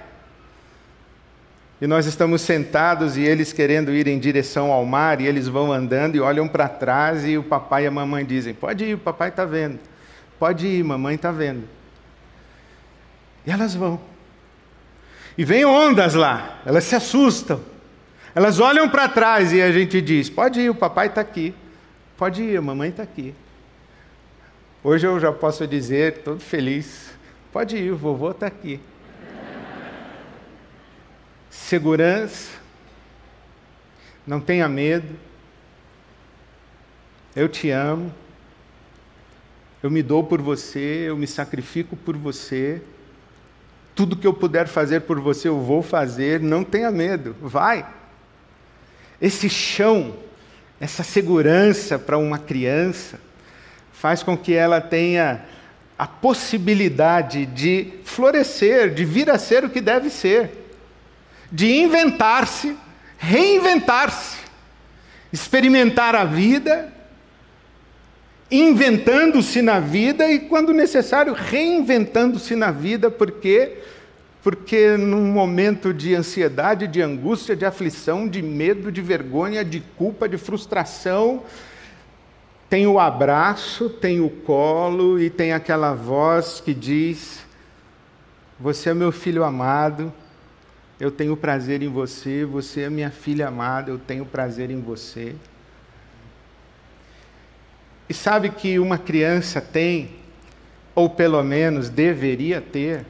E 1.82 1.88
nós 1.88 2.06
estamos 2.06 2.41
sentados 2.41 3.15
e 3.15 3.22
eles 3.22 3.53
querendo 3.53 3.91
ir 3.94 4.06
em 4.08 4.20
direção 4.20 4.70
ao 4.72 4.86
mar, 4.86 5.22
e 5.22 5.27
eles 5.27 5.48
vão 5.48 5.72
andando 5.72 6.15
e 6.15 6.20
olham 6.20 6.46
para 6.46 6.68
trás, 6.68 7.25
e 7.25 7.38
o 7.38 7.44
papai 7.44 7.86
e 7.86 7.88
a 7.88 7.91
mamãe 7.91 8.25
dizem: 8.25 8.53
Pode 8.53 8.84
ir, 8.84 8.96
o 8.96 9.00
papai 9.00 9.29
está 9.29 9.46
vendo. 9.46 9.79
Pode 10.38 10.68
ir, 10.68 10.84
mamãe 10.84 11.15
está 11.15 11.32
vendo. 11.32 11.63
E 13.46 13.51
elas 13.51 13.74
vão. 13.74 14.00
E 15.38 15.46
vem 15.46 15.63
ondas 15.63 16.15
lá, 16.15 16.60
elas 16.65 16.84
se 16.84 16.96
assustam. 16.96 17.62
Elas 18.36 18.59
olham 18.59 18.88
para 18.89 19.07
trás 19.07 19.51
e 19.51 19.62
a 19.62 19.71
gente 19.71 20.01
diz: 20.01 20.29
pode 20.29 20.59
ir, 20.59 20.69
o 20.69 20.75
papai 20.75 21.07
está 21.07 21.21
aqui. 21.21 21.53
Pode 22.17 22.43
ir, 22.43 22.57
a 22.57 22.62
mamãe 22.62 22.89
está 22.89 23.03
aqui. 23.03 23.33
Hoje 24.83 25.07
eu 25.07 25.19
já 25.19 25.31
posso 25.31 25.65
dizer, 25.67 26.19
todo 26.19 26.39
feliz: 26.39 27.12
pode 27.51 27.77
ir, 27.77 27.91
o 27.91 27.98
vovô 27.98 28.31
está 28.31 28.48
aqui. 28.48 28.79
Segurança, 31.50 32.51
não 34.25 34.39
tenha 34.39 34.69
medo, 34.69 35.15
eu 37.36 37.50
te 37.50 37.69
amo, 37.71 38.13
eu 39.81 39.89
me 39.89 40.03
dou 40.03 40.24
por 40.24 40.41
você, 40.41 41.05
eu 41.07 41.17
me 41.17 41.25
sacrifico 41.25 41.95
por 41.95 42.15
você, 42.15 42.81
tudo 43.95 44.15
que 44.15 44.27
eu 44.27 44.33
puder 44.33 44.67
fazer 44.67 45.01
por 45.01 45.19
você 45.19 45.48
eu 45.48 45.59
vou 45.59 45.81
fazer, 45.81 46.39
não 46.39 46.63
tenha 46.63 46.91
medo, 46.91 47.36
vai. 47.41 47.86
Esse 49.21 49.49
chão, 49.49 50.15
essa 50.79 51.03
segurança 51.03 51.99
para 51.99 52.17
uma 52.17 52.39
criança, 52.39 53.19
faz 53.91 54.23
com 54.23 54.38
que 54.38 54.53
ela 54.53 54.79
tenha 54.79 55.45
a 55.97 56.08
possibilidade 56.08 57.45
de 57.45 57.91
florescer, 58.05 58.93
de 58.93 59.03
vir 59.03 59.29
a 59.29 59.38
ser 59.38 59.65
o 59.65 59.69
que 59.69 59.82
deve 59.82 60.10
ser, 60.10 60.71
de 61.51 61.69
inventar-se, 61.82 62.77
reinventar-se, 63.17 64.38
experimentar 65.34 66.15
a 66.15 66.23
vida, 66.23 66.93
inventando-se 68.49 69.62
na 69.62 69.79
vida 69.79 70.32
e, 70.32 70.39
quando 70.39 70.73
necessário, 70.73 71.34
reinventando-se 71.34 72.55
na 72.55 72.71
vida, 72.71 73.12
porque 73.12 73.77
porque 74.41 74.95
num 74.95 75.25
momento 75.25 75.93
de 75.93 76.15
ansiedade, 76.15 76.88
de 76.88 77.02
angústia, 77.02 77.56
de 77.56 77.65
aflição, 77.65 78.28
de 78.28 78.41
medo, 78.41 78.91
de 78.91 79.02
vergonha, 79.02 79.65
de 79.65 79.82
culpa, 79.82 80.30
de 80.30 80.38
frustração, 80.38 81.43
tem 82.69 82.88
o 82.88 82.99
abraço, 82.99 83.89
tem 83.89 84.21
o 84.21 84.30
colo 84.30 85.19
e 85.19 85.30
tem 85.30 85.52
aquela 85.52 85.93
voz 85.93 86.62
que 86.62 86.73
diz: 86.73 87.45
Você 88.60 88.91
é 88.91 88.93
meu 88.93 89.12
filho 89.12 89.43
amado, 89.43 90.13
eu 90.99 91.12
tenho 91.12 91.36
prazer 91.36 91.82
em 91.82 91.89
você, 91.89 92.45
você 92.45 92.82
é 92.82 92.89
minha 92.89 93.10
filha 93.10 93.47
amada, 93.47 93.89
eu 93.89 93.97
tenho 93.97 94.25
prazer 94.25 94.69
em 94.69 94.80
você. 94.80 95.36
E 98.08 98.13
sabe 98.13 98.49
que 98.49 98.80
uma 98.80 98.97
criança 98.97 99.60
tem, 99.60 100.12
ou 100.95 101.10
pelo 101.10 101.43
menos 101.43 101.89
deveria 101.89 102.62
ter, 102.62 103.06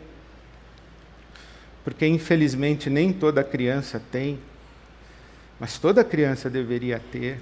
porque 1.90 2.06
infelizmente 2.06 2.88
nem 2.88 3.12
toda 3.12 3.44
criança 3.44 4.00
tem, 4.12 4.38
mas 5.60 5.80
toda 5.80 6.04
criança 6.04 6.48
deveria 6.48 7.02
ter, 7.12 7.42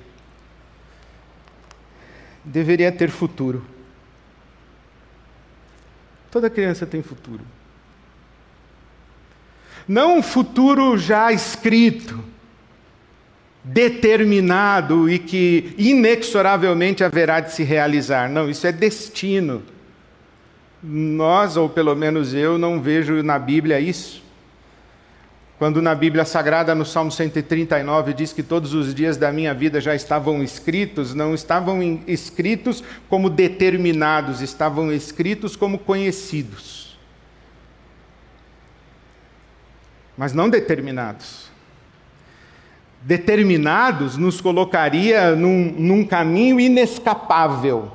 deveria 2.46 2.90
ter 2.90 3.10
futuro. 3.10 3.66
Toda 6.32 6.50
criança 6.50 6.86
tem 6.86 7.04
futuro. 7.04 7.42
Não 9.86 10.20
um 10.20 10.24
futuro 10.24 10.98
já 10.98 11.30
escrito, 11.30 12.24
determinado 13.66 15.10
e 15.10 15.20
que 15.20 15.76
inexoravelmente 15.78 17.04
haverá 17.04 17.42
de 17.42 17.52
se 17.52 17.64
realizar. 17.64 18.30
Não, 18.30 18.50
isso 18.50 18.66
é 18.66 18.72
destino. 18.72 19.62
Nós, 20.82 21.58
ou 21.58 21.68
pelo 21.68 21.94
menos 21.96 22.34
eu, 22.34 22.58
não 22.58 22.82
vejo 22.82 23.22
na 23.22 23.38
Bíblia 23.38 23.78
isso. 23.78 24.26
Quando 25.58 25.82
na 25.82 25.96
Bíblia 25.96 26.24
Sagrada, 26.24 26.76
no 26.76 26.86
Salmo 26.86 27.12
139, 27.12 28.14
diz 28.14 28.32
que 28.32 28.44
todos 28.44 28.76
os 28.76 28.94
dias 28.94 29.18
da 29.18 29.32
minha 29.32 29.56
vida 29.56 29.82
já 29.82 29.96
estavam 29.96 30.44
escritos, 30.44 31.16
não 31.16 31.34
estavam 31.34 31.82
escritos 32.06 32.84
como 33.10 33.28
determinados, 33.28 34.42
estavam 34.42 34.92
escritos 34.92 35.56
como 35.56 35.80
conhecidos. 35.80 36.96
Mas 40.16 40.32
não 40.32 40.48
determinados. 40.48 41.50
Determinados 43.02 44.16
nos 44.16 44.40
colocaria 44.40 45.36
num, 45.36 45.74
num 45.76 46.06
caminho 46.06 46.60
inescapável 46.60 47.94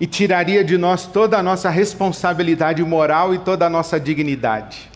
e 0.00 0.08
tiraria 0.08 0.64
de 0.64 0.76
nós 0.76 1.06
toda 1.06 1.38
a 1.38 1.42
nossa 1.42 1.70
responsabilidade 1.70 2.82
moral 2.82 3.32
e 3.32 3.38
toda 3.38 3.66
a 3.66 3.70
nossa 3.70 4.00
dignidade. 4.00 4.89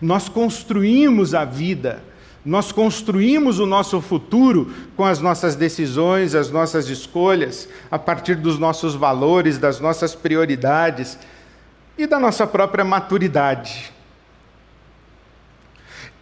Nós 0.00 0.28
construímos 0.28 1.34
a 1.34 1.44
vida, 1.44 2.02
nós 2.44 2.72
construímos 2.72 3.60
o 3.60 3.66
nosso 3.66 4.00
futuro 4.00 4.72
com 4.96 5.04
as 5.04 5.20
nossas 5.20 5.54
decisões, 5.54 6.34
as 6.34 6.50
nossas 6.50 6.88
escolhas, 6.88 7.68
a 7.90 7.98
partir 7.98 8.34
dos 8.34 8.58
nossos 8.58 8.94
valores, 8.94 9.58
das 9.58 9.78
nossas 9.78 10.14
prioridades 10.14 11.16
e 11.96 12.06
da 12.06 12.18
nossa 12.18 12.46
própria 12.46 12.84
maturidade. 12.84 13.92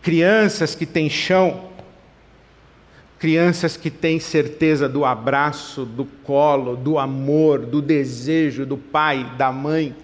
Crianças 0.02 0.74
que 0.74 0.84
têm 0.84 1.08
chão, 1.08 1.70
crianças 3.18 3.76
que 3.76 3.90
têm 3.90 4.20
certeza 4.20 4.88
do 4.88 5.06
abraço, 5.06 5.86
do 5.86 6.04
colo, 6.04 6.76
do 6.76 6.98
amor, 6.98 7.60
do 7.60 7.80
desejo 7.80 8.66
do 8.66 8.76
pai, 8.76 9.30
da 9.38 9.50
mãe. 9.50 9.96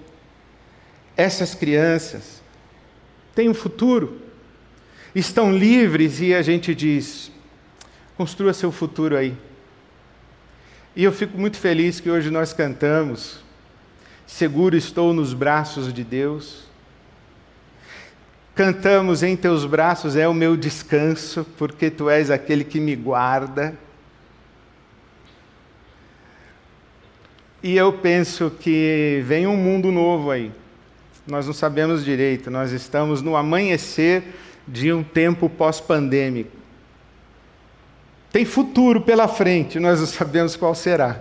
Essas 1.14 1.54
crianças 1.54 2.35
têm 3.36 3.50
um 3.50 3.54
futuro, 3.54 4.18
estão 5.14 5.54
livres 5.54 6.20
e 6.20 6.34
a 6.34 6.40
gente 6.40 6.74
diz: 6.74 7.30
construa 8.16 8.54
seu 8.54 8.72
futuro 8.72 9.14
aí. 9.14 9.36
E 10.96 11.04
eu 11.04 11.12
fico 11.12 11.38
muito 11.38 11.58
feliz 11.58 12.00
que 12.00 12.10
hoje 12.10 12.30
nós 12.30 12.54
cantamos: 12.54 13.44
Seguro 14.26 14.74
estou 14.74 15.12
nos 15.12 15.34
braços 15.34 15.92
de 15.92 16.02
Deus. 16.02 16.64
Cantamos 18.54 19.22
em 19.22 19.36
teus 19.36 19.66
braços 19.66 20.16
é 20.16 20.26
o 20.26 20.32
meu 20.32 20.56
descanso, 20.56 21.46
porque 21.58 21.90
tu 21.90 22.08
és 22.08 22.30
aquele 22.30 22.64
que 22.64 22.80
me 22.80 22.96
guarda. 22.96 23.76
E 27.62 27.76
eu 27.76 27.92
penso 27.92 28.50
que 28.50 29.22
vem 29.26 29.46
um 29.46 29.56
mundo 29.56 29.92
novo 29.92 30.30
aí 30.30 30.50
nós 31.26 31.46
não 31.46 31.52
sabemos 31.52 32.04
direito, 32.04 32.50
nós 32.50 32.72
estamos 32.72 33.20
no 33.20 33.36
amanhecer 33.36 34.22
de 34.66 34.92
um 34.92 35.02
tempo 35.02 35.48
pós-pandêmico. 35.48 36.50
tem 38.32 38.44
futuro 38.44 39.00
pela 39.00 39.26
frente, 39.26 39.80
nós 39.80 40.00
não 40.00 40.06
sabemos 40.06 40.56
qual 40.56 40.74
será. 40.74 41.20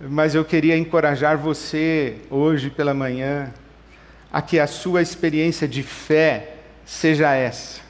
Mas 0.00 0.34
eu 0.34 0.44
queria 0.44 0.76
encorajar 0.76 1.36
você 1.38 2.16
hoje 2.30 2.70
pela 2.70 2.94
manhã 2.94 3.52
a 4.32 4.42
que 4.42 4.58
a 4.58 4.66
sua 4.66 5.00
experiência 5.00 5.68
de 5.68 5.82
fé 5.82 6.56
seja 6.84 7.32
essa. 7.34 7.80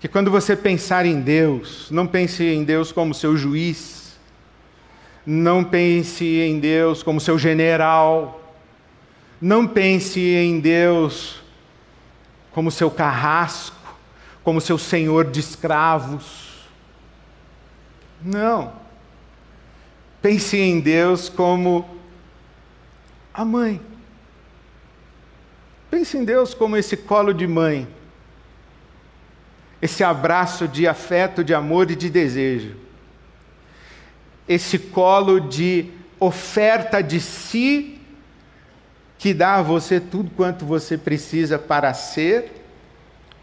Que 0.00 0.08
quando 0.08 0.30
você 0.30 0.54
pensar 0.56 1.04
em 1.06 1.20
Deus, 1.20 1.90
não 1.90 2.06
pense 2.06 2.42
em 2.42 2.64
Deus 2.64 2.92
como 2.92 3.14
seu 3.14 3.36
juiz, 3.36 4.03
não 5.26 5.64
pense 5.64 6.24
em 6.24 6.58
Deus 6.58 7.02
como 7.02 7.20
seu 7.20 7.38
general, 7.38 8.40
não 9.40 9.66
pense 9.66 10.20
em 10.20 10.60
Deus 10.60 11.42
como 12.52 12.70
seu 12.70 12.90
carrasco, 12.90 13.76
como 14.42 14.60
seu 14.60 14.78
senhor 14.78 15.30
de 15.30 15.40
escravos. 15.40 16.68
Não. 18.22 18.72
Pense 20.22 20.56
em 20.56 20.80
Deus 20.80 21.28
como 21.28 21.86
a 23.32 23.44
mãe. 23.44 23.80
Pense 25.90 26.16
em 26.16 26.24
Deus 26.24 26.54
como 26.54 26.76
esse 26.76 26.96
colo 26.96 27.32
de 27.32 27.46
mãe, 27.46 27.86
esse 29.80 30.02
abraço 30.02 30.66
de 30.66 30.88
afeto, 30.88 31.44
de 31.44 31.54
amor 31.54 31.88
e 31.88 31.94
de 31.94 32.10
desejo, 32.10 32.74
esse 34.48 34.78
colo 34.78 35.40
de 35.40 35.90
oferta 36.20 37.02
de 37.02 37.20
si 37.20 38.00
que 39.18 39.32
dá 39.32 39.56
a 39.56 39.62
você 39.62 39.98
tudo 39.98 40.30
quanto 40.36 40.66
você 40.66 40.98
precisa 40.98 41.58
para 41.58 41.94
ser, 41.94 42.62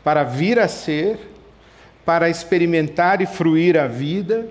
para 0.03 0.23
vir 0.23 0.59
a 0.59 0.67
ser, 0.67 1.19
para 2.05 2.29
experimentar 2.29 3.21
e 3.21 3.25
fruir 3.25 3.77
a 3.77 3.87
vida, 3.87 4.47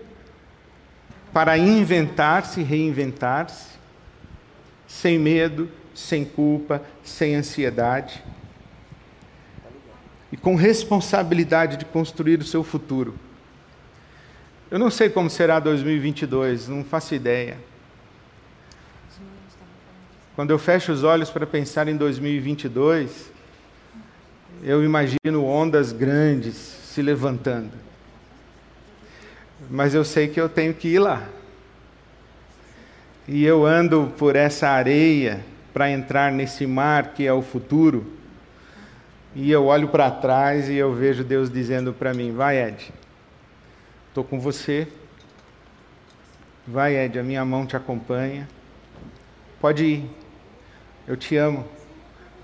para 1.32 1.56
inventar-se 1.56 2.60
e 2.60 2.64
reinventar-se, 2.64 3.78
sem 4.88 5.18
medo, 5.18 5.70
sem 5.94 6.24
culpa, 6.24 6.82
sem 7.04 7.36
ansiedade, 7.36 8.22
e 10.32 10.36
com 10.36 10.54
responsabilidade 10.54 11.76
de 11.76 11.84
construir 11.84 12.40
o 12.40 12.44
seu 12.44 12.64
futuro. 12.64 13.14
Eu 14.70 14.78
não 14.78 14.88
sei 14.88 15.10
como 15.10 15.28
será 15.28 15.58
2022, 15.58 16.68
não 16.68 16.84
faço 16.84 17.12
ideia. 17.12 17.58
Quando 20.36 20.52
eu 20.52 20.58
fecho 20.58 20.92
os 20.92 21.02
olhos 21.02 21.28
para 21.28 21.44
pensar 21.44 21.88
em 21.88 21.96
2022, 21.96 23.32
eu 24.62 24.84
imagino 24.84 25.44
ondas 25.44 25.90
grandes 25.90 26.54
se 26.54 27.02
levantando. 27.02 27.72
Mas 29.68 29.92
eu 29.92 30.04
sei 30.04 30.28
que 30.28 30.40
eu 30.40 30.48
tenho 30.48 30.72
que 30.72 30.86
ir 30.86 31.00
lá. 31.00 31.26
E 33.26 33.44
eu 33.44 33.66
ando 33.66 34.12
por 34.16 34.36
essa 34.36 34.68
areia 34.68 35.44
para 35.72 35.90
entrar 35.90 36.30
nesse 36.30 36.64
mar 36.64 37.12
que 37.12 37.26
é 37.26 37.32
o 37.32 37.42
futuro. 37.42 38.06
E 39.34 39.50
eu 39.50 39.66
olho 39.66 39.88
para 39.88 40.10
trás 40.10 40.68
e 40.68 40.76
eu 40.76 40.94
vejo 40.94 41.24
Deus 41.24 41.50
dizendo 41.50 41.92
para 41.92 42.14
mim: 42.14 42.32
Vai, 42.32 42.62
Ed, 42.62 42.92
estou 44.10 44.24
com 44.24 44.38
você. 44.38 44.86
Vai, 46.66 46.96
Ed, 46.96 47.18
a 47.18 47.22
minha 47.22 47.44
mão 47.44 47.64
te 47.64 47.76
acompanha. 47.76 48.48
Pode 49.60 49.84
ir. 49.84 50.10
Eu 51.06 51.16
te 51.16 51.36
amo. 51.36 51.66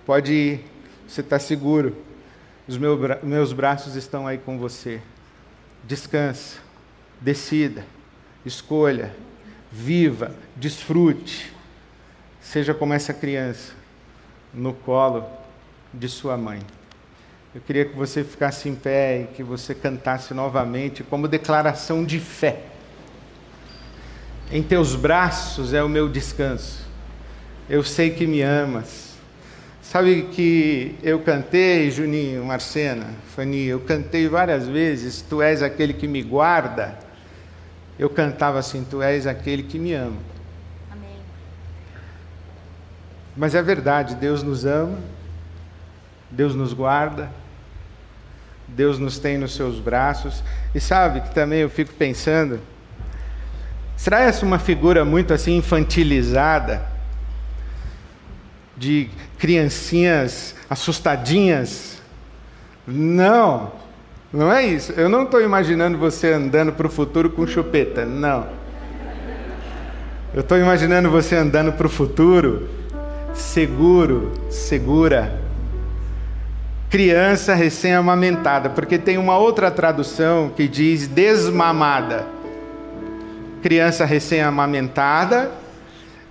Pode 0.05 0.33
ir. 0.33 0.65
Você 1.07 1.21
está 1.21 1.39
seguro. 1.39 1.97
Os 2.67 2.79
meus 2.79 3.53
braços 3.53 3.95
estão 3.95 4.27
aí 4.27 4.39
com 4.39 4.59
você. 4.59 5.01
Descansa. 5.85 6.59
Decida. 7.21 7.85
Escolha. 8.45 9.15
Viva. 9.71 10.35
Desfrute. 10.55 11.53
Seja 12.41 12.73
como 12.73 12.95
essa 12.95 13.13
criança 13.13 13.75
no 14.55 14.73
colo 14.73 15.29
de 15.93 16.09
sua 16.09 16.37
mãe. 16.37 16.61
Eu 17.57 17.63
queria 17.67 17.87
que 17.87 17.97
você 17.97 18.23
ficasse 18.23 18.69
em 18.69 18.75
pé 18.75 19.23
e 19.23 19.27
que 19.35 19.43
você 19.43 19.75
cantasse 19.75 20.33
novamente 20.35 21.03
como 21.03 21.27
declaração 21.27 22.05
de 22.05 22.21
fé. 22.21 22.61
Em 24.53 24.63
teus 24.63 24.95
braços 24.95 25.73
é 25.73 25.83
o 25.83 25.89
meu 25.89 26.09
descanso 26.09 26.87
eu 27.69 27.83
sei 27.83 28.11
que 28.11 28.27
me 28.27 28.43
amas. 28.43 29.17
Sabe 29.83 30.29
que 30.33 30.97
eu 31.03 31.21
cantei, 31.21 31.91
Juninho, 31.91 32.45
Marcena, 32.45 33.07
Fani, 33.35 33.65
eu 33.65 33.81
cantei 33.81 34.29
várias 34.29 34.67
vezes, 34.67 35.23
Tu 35.23 35.41
és 35.41 35.63
aquele 35.63 35.93
que 35.93 36.09
me 36.09 36.23
guarda. 36.23 36.99
Eu 37.99 38.11
cantava 38.11 38.59
assim, 38.59 38.85
Tu 38.85 39.01
és 39.01 39.27
aquele 39.27 39.63
que 39.63 39.79
me 39.79 39.93
ama. 39.93 40.19
Amém. 40.91 41.17
Mas 43.37 43.55
é 43.55 43.63
verdade, 43.63 44.17
Deus 44.17 44.43
nos 44.43 44.65
ama, 44.65 44.99
Deus 46.31 46.55
nos 46.55 46.73
guarda, 46.73 47.31
Deus 48.69 48.99
nos 48.99 49.19
tem 49.19 49.39
nos 49.39 49.55
seus 49.55 49.79
braços. 49.79 50.43
E 50.75 50.81
sabe 50.81 51.21
que 51.21 51.35
também 51.35 51.61
eu 51.61 51.71
fico 51.71 51.93
pensando, 51.95 52.61
será 53.97 54.21
essa 54.21 54.45
uma 54.45 54.59
figura 54.59 55.05
muito 55.05 55.33
assim 55.33 55.57
infantilizada? 55.57 56.97
de 58.77 59.09
criancinhas 59.39 60.55
assustadinhas. 60.69 62.01
Não, 62.87 63.73
não 64.33 64.53
é 64.53 64.65
isso. 64.65 64.93
Eu 64.93 65.09
não 65.09 65.25
estou 65.25 65.41
imaginando 65.41 65.97
você 65.97 66.33
andando 66.33 66.73
para 66.73 66.87
o 66.87 66.91
futuro 66.91 67.31
com 67.31 67.47
chupeta, 67.47 68.05
não. 68.05 68.47
Eu 70.35 70.41
estou 70.41 70.59
imaginando 70.59 71.11
você 71.11 71.35
andando 71.35 71.73
para 71.73 71.87
o 71.87 71.91
futuro 71.91 72.69
seguro, 73.33 74.33
segura. 74.51 75.46
Criança 76.91 77.55
recém-amamentada, 77.55 78.71
porque 78.71 78.99
tem 78.99 79.19
uma 79.19 79.37
outra 79.37 79.71
tradução 79.71 80.51
que 80.55 80.69
diz 80.69 81.07
desmamada. 81.07 82.27
Criança 83.63 84.05
recém-amamentada 84.05 85.51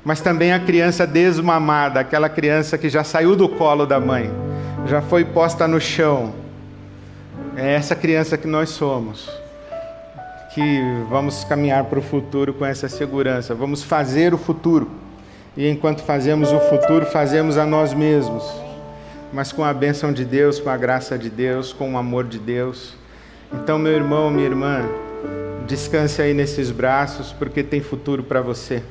mas 0.06 0.22
também 0.22 0.54
a 0.54 0.60
criança 0.60 1.08
desmamada, 1.08 2.00
aquela 2.00 2.30
criança 2.30 2.78
que 2.78 2.88
já 2.88 3.04
saiu 3.04 3.36
do 3.36 3.50
colo 3.50 3.88
da 3.88 4.00
mãe, 4.00 4.30
já 4.86 5.02
foi 5.02 5.26
posta 5.26 5.68
no 5.68 5.82
chão. 5.82 6.32
É 7.58 7.74
essa 7.74 7.96
criança 7.96 8.38
que 8.38 8.46
nós 8.46 8.70
somos. 8.70 9.28
Que 10.54 11.04
vamos 11.10 11.44
caminhar 11.44 11.86
para 11.86 11.98
o 11.98 12.04
futuro 12.04 12.54
com 12.54 12.63
essa 12.63 12.88
segurança, 12.88 13.56
vamos 13.56 13.82
fazer 13.82 14.32
o 14.32 14.38
futuro. 14.38 14.91
E 15.58 15.68
enquanto 15.68 16.04
fazemos 16.04 16.52
o 16.52 16.60
futuro, 16.60 17.08
fazemos 17.08 17.58
a 17.58 17.65
nós 17.65 17.91
mesmos, 17.91 18.44
mas 19.36 19.52
com 19.52 19.65
a 19.65 19.74
bênção 19.74 20.13
de 20.13 20.24
Deus, 20.24 20.62
com 20.62 20.69
a 20.69 20.78
graça 20.78 21.17
de 21.17 21.30
Deus, 21.30 21.74
com 21.74 21.93
o 21.93 21.98
amor 21.98 22.24
de 22.24 22.39
Deus. 22.39 22.93
Então, 23.52 23.78
meu 23.78 23.91
irmão, 23.91 24.32
minha 24.32 24.48
irmã, 24.48 24.82
descanse 25.67 26.21
aí 26.21 26.34
nesses 26.34 26.71
braços, 26.71 27.34
porque 27.34 27.62
tem 27.62 27.82
futuro 27.82 28.24
para 28.24 28.39
você. 28.39 28.82